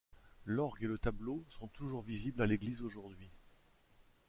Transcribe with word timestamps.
L'orgue 0.45 0.81
et 0.85 0.87
le 0.87 0.97
tableau 0.97 1.45
sont 1.51 1.67
toujours 1.67 2.01
visibles 2.01 2.41
à 2.41 2.47
l'église 2.47 2.81
aujourd'hui. 2.81 3.29